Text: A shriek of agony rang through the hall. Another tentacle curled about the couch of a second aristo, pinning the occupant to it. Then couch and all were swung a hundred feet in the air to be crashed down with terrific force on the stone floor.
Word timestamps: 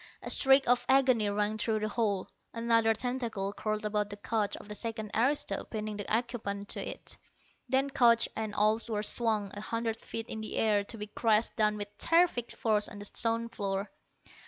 A 0.23 0.31
shriek 0.31 0.67
of 0.67 0.83
agony 0.89 1.29
rang 1.29 1.59
through 1.59 1.81
the 1.81 1.87
hall. 1.87 2.27
Another 2.55 2.91
tentacle 2.95 3.53
curled 3.53 3.85
about 3.85 4.09
the 4.09 4.15
couch 4.17 4.57
of 4.57 4.71
a 4.71 4.73
second 4.73 5.11
aristo, 5.13 5.63
pinning 5.65 5.97
the 5.97 6.11
occupant 6.11 6.69
to 6.69 6.79
it. 6.81 7.15
Then 7.69 7.91
couch 7.91 8.27
and 8.35 8.55
all 8.55 8.79
were 8.89 9.03
swung 9.03 9.51
a 9.53 9.61
hundred 9.61 10.01
feet 10.01 10.25
in 10.27 10.41
the 10.41 10.55
air 10.57 10.83
to 10.85 10.97
be 10.97 11.05
crashed 11.05 11.55
down 11.55 11.77
with 11.77 11.95
terrific 11.99 12.49
force 12.51 12.89
on 12.89 12.97
the 12.97 13.05
stone 13.05 13.47
floor. 13.49 13.91